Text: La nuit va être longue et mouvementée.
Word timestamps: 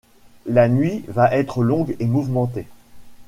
La 0.47 0.67
nuit 0.67 1.03
va 1.09 1.31
être 1.37 1.61
longue 1.61 1.95
et 1.99 2.07
mouvementée. 2.07 2.65